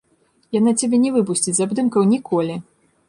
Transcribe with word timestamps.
Яна 0.59 0.71
цябе 0.79 0.97
не 1.03 1.11
выпусціць 1.17 1.53
з 1.59 1.67
абдымкаў 1.67 2.11
ніколі. 2.15 2.55